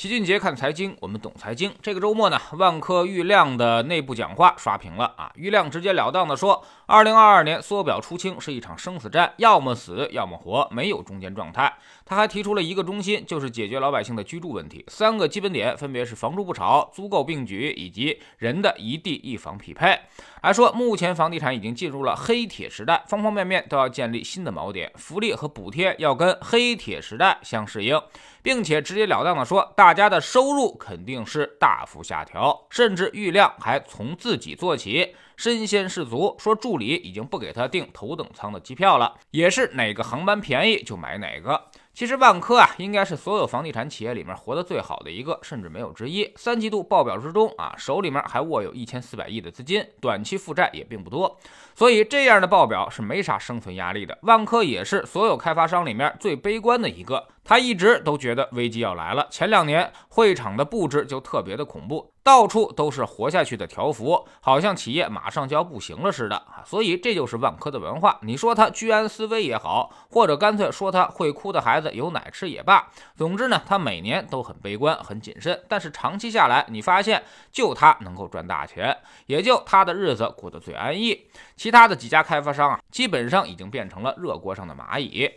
[0.00, 1.70] 齐俊杰看财经，我们懂财经。
[1.82, 5.30] 这个周末呢，万科郁亮的内部讲话刷屏了啊！
[5.34, 11.70] 郁亮直截了当的说，二零二二年缩表出清是一场生死战，要么死，要么活，没有中间状态。
[12.06, 14.82] 他还提出了一个中心，就是解决老百姓的居住问题。
[14.88, 20.00] 三个基本点分别是房住不炒、租购并举以及人的一地一房匹配。
[20.42, 28.00] 还说，目前房地产已经进入了黑铁时代，方方面面都要建立新的锚点，福利和补贴要跟黑铁时代相适应。
[28.42, 41.60] 并且直截了当的说，大大家的收入肯定是大幅下调，甚至郁亮还从自己做起，身先士卒，说助理已经不给他订头等舱的机票了，也是哪个航班便宜就买哪个。
[41.92, 46.32] 其实万科啊，应该是所有房地产企业里面活得最好的一个，甚至没有之一。
[46.36, 51.36] 三季度报表之中啊，手里面还握有一千四百亿的资金，短期负债也并不多，
[51.74, 54.16] 所以这样的报表是没啥生存压力的。
[54.22, 57.26] 万科也是所有开发商里面最悲观的一个。
[57.50, 59.26] 他一直都觉得危机要来了。
[59.28, 66.62] 前两年会场的布置就特别的恐怖，到处都是活下去的条幅，好像企业马上就要不行了似的啊！
[66.64, 68.20] 所以这就是万科的文化。
[68.22, 75.60] 你说他居安思危也好，或者干脆说他会哭的孩子有奶吃也罢，总之呢，他每年都很悲观、很谨慎。
[75.68, 77.20] 但是长期下来，你发现
[77.50, 81.26] 就他能够赚大钱，也就他的日子过得最安逸。
[81.56, 85.28] 其他的几家开发商啊，基本上已经变成了热锅上的蚂蚁。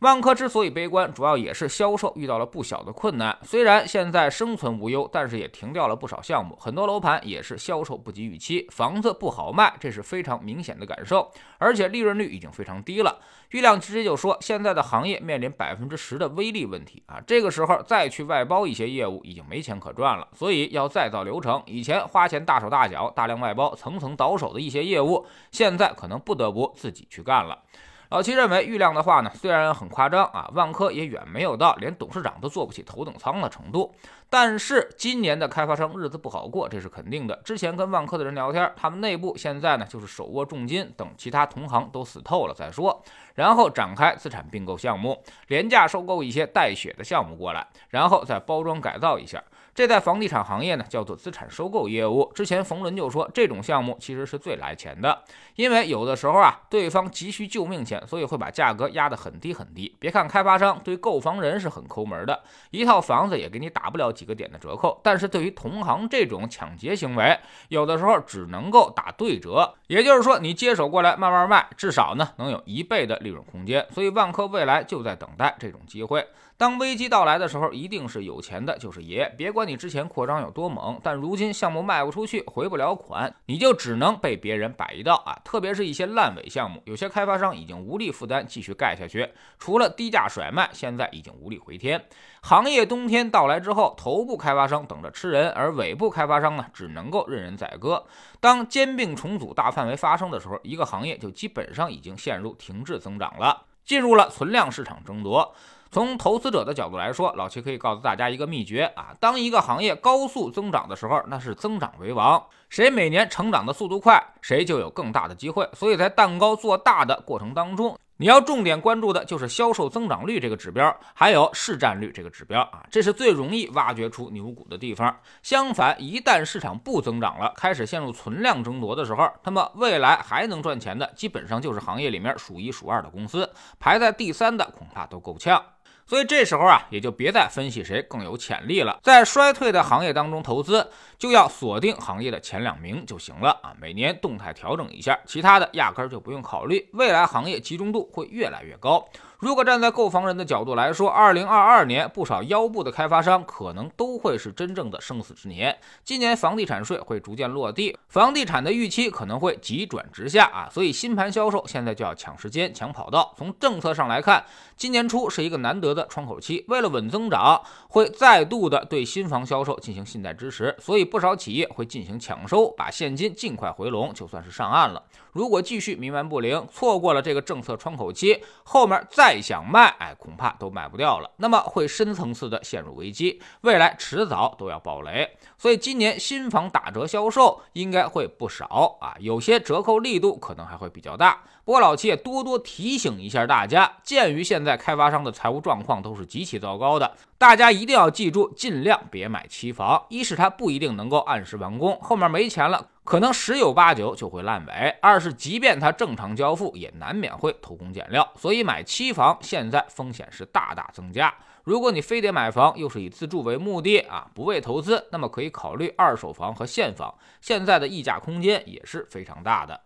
[0.00, 3.38] 万科之所以悲观，主要也是销售遇到了不小的困难。
[3.42, 11.30] 虽然现在生存无忧，但是也停掉了不少项目，很多楼盘也是销售不及预期，房子不好卖，这是非常明显的感受。
[11.58, 13.18] 而且利润率已经非常低了。
[13.50, 21.62] 郁亮直接就说，现在的行业面临百分之十的微利问题啊，这个时候再去外包一些业务，已经没钱可赚了，所以要再造流程。
[21.66, 27.62] 以前花钱大手大脚、大量外包、层层倒手的一些业务，现在可能不得不自己去干了。
[28.10, 33.92] 老齐认为，郁亮的话呢，虽然很夸张啊，万科也远没有到连董事长都坐不起头等舱的程度。
[34.30, 37.36] 但是今年的开发商日子不好过，这是肯定的。
[37.44, 43.02] 之前跟万科的人聊天，他们内部现在呢就是手握重金，等其他同行都死透了再说，
[43.34, 49.42] 然后展开资产并购项目，廉价收购一些带血的项目过来，然后再包装改造一下。
[49.74, 52.30] 这在房地产行业呢，叫做资产收购业务。
[52.32, 55.24] 之前冯仑就说，这种项目其实是最来钱的，
[55.56, 59.96] 因为有的时候啊，对方急需救命钱，所以会把价格压得很低很低。
[59.98, 62.40] 别看开发商对购房人是很抠门的，
[62.70, 67.36] 一套房子也给你打不了几个点的折扣，但是对于同行这种抢劫行为，
[67.68, 69.74] 有的时候只能够打对折。
[69.88, 73.84] 也就是说，你接手过来慢慢卖，至少呢能有一倍的利润空间。
[73.90, 76.24] 所以万科未来就在等待这种机会。
[76.56, 79.28] 当危机到来的时候，一定是有钱的就是爷。
[79.36, 85.38] 别管你之前扩张有多猛，但如今项目卖不出去，回不了款，你就只能被别人摆一道啊！
[85.44, 92.04] 特别是一些烂尾项目，有些开发商已经无力负担继续盖下去，除了低价甩卖，现在已经无力回天。
[92.42, 98.04] 行业冬天到来之后，头部开发商等着吃人，而尾部开发商呢，只能够任人宰割。
[98.40, 105.54] 当兼并重组大范围发生的时候，一个行业就基本上已经陷入停滞增长了，进入了存量市场争夺。
[105.94, 115.70] 从投资者的角度来说，老齐可以告诉大家一个秘诀啊，当一个行业高速增长的时候，那是增长为王，谁每年成长的速度快，谁就有更大的机会。
[115.72, 117.96] 所以在蛋糕做大的过程当中。
[118.16, 125.16] 你要重点关注的就是销售增长率这个指标，还有市占率这个指标啊，这是最容易挖掘出牛股的地方。
[125.42, 135.60] 相反，一旦市场不增长了，开始陷入存量争夺的时候，那么未来还能赚钱的，基本上就是行业里面数一数二的公司，排在第三的恐怕都够呛。
[136.06, 138.98] 所以这时候啊，也就别再分析谁更有潜力了。
[139.02, 143.72] 在衰退的行业当中投资，就要锁定行业的前两名就行了啊。
[143.80, 146.88] 每年动态调整一下，其他的压根就不用考虑。
[146.92, 149.04] 未来行业集中度会越来越高。
[149.38, 155.76] 如果站在购房人的角度来说，二零二二年不少腰部的开发商可能都会是真正的生死之年。
[156.02, 163.34] 今年房地产税会逐渐落地，房地产的预期可能会急转直下啊，所以新盘销售现在就要抢时间、抢跑道。
[163.36, 164.42] 从政策上来看，
[164.76, 175.02] 今年初是一个难得的窗口期，为了稳增长，会再度的对新房销售进行信贷支持，所以不少企业会进行抢收，把现金尽快回笼，就算是上岸了。
[175.32, 181.30] 如果继续冥顽不灵，错过了这个政策窗口期，后面再想卖，哎，恐怕都卖不掉了。
[181.38, 185.28] 那么会深层次的陷入危机，未来迟早都要爆雷。
[185.58, 191.42] 所以今年新房打折销售应该会不少啊，有些折扣力度可能还会比较大。
[191.64, 200.04] 不过老七也多多提醒一下大家，鉴于现在开发商的财务状况都是极其糟糕的，大家一定要记住，尽量别买期房。
[200.10, 202.88] 一是它不一定能够按时完工，后面没钱了。
[203.02, 204.72] 可能十有八九就会烂尾。
[205.00, 208.30] 二是，即便它正常交付，也难免会偷工减料。
[208.36, 211.32] 所以买期房现在风险是大大增加。
[211.64, 219.80] 如果你非得买房，又是以自住为目的啊，不为投资，那么可以考虑二手房和现房，现在的溢价空间也是非常大的。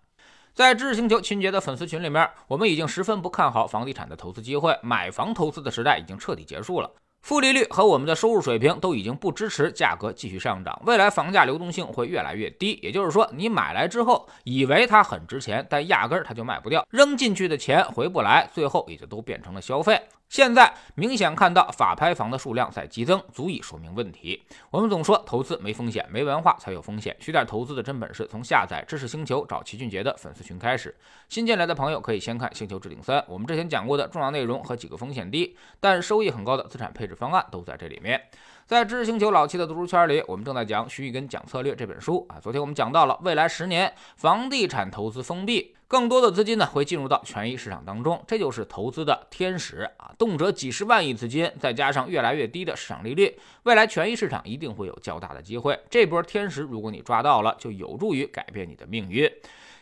[0.58, 6.90] 在知识星球秦杰的粉丝群里面，我们已经十分不看好房地产的投资机会，买房投资的时代已经彻底结束了。
[7.22, 12.76] 负利率和我们的收入水平都已经不支持价格继续上涨，未来房价流动性会越来越低。
[12.82, 20.02] 也就是说，你买来之后以为它很值钱，但压根儿它就卖不掉，扔进去的钱回不来，最后也就都变成了消费。
[20.28, 24.44] 现在明显看到法拍房的数量在激增，足以说明问题。
[24.70, 27.16] 我们总说投资没风险，没文化才有风险。
[27.18, 30.94] 学点投资的真本事，从下载知识星球找齐俊杰的粉丝群开始。
[31.30, 38.20] 新进来的朋友可以先看《星球置顶三》，我们之前讲过的重要内容和几个风险低但收益很高的资产配置方案都在这里面。
[38.66, 42.36] 在知识星球老七的读书圈里，我们正在讲《徐玉根讲策略》这本书啊。
[42.38, 45.74] 昨天我们讲到了未来十年房地产投资封闭。
[45.88, 55.80] 更多的资金呢会进入到权益市场当中，这就是投资的天使啊，动辄几十万亿资金，再加上越来越低的市场利率，未来权益市场一定会有较大的机会。
[55.88, 59.32] 这波天使如果你抓到了，就有助于改变你的命运。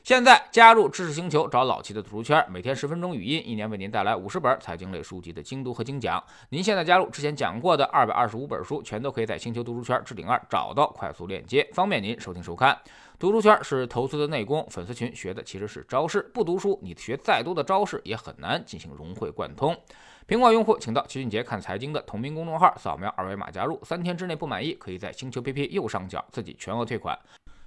[0.07, 6.23] 现在加入知识星球，找老齐的读书圈，每天十分钟语音，一年为您带来五十本财经类书籍的精读和精讲。
[6.51, 12.79] 您现在加入之前讲过的二百二十五本书，全都可以在星球读书圈置顶二找到快速链接，方便您收听收看。
[13.19, 16.31] 读书圈是投资的内功，粉丝群学的其实是招式。
[16.33, 19.77] 不读书，你学再多的招式也很难进行融会贯通。
[20.29, 27.19] 苹果用户请到齐俊杰看财经的同名公众号，扫描二维码加入，三天之内不满意，可以在星球 PP 右上角自己全额退款。